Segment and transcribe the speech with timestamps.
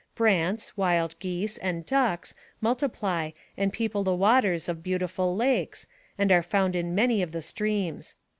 [0.15, 5.85] Brants, wild geese, and ducks multiply and people the waters of beautiful lakes,
[6.17, 8.15] and are found in many of the streams.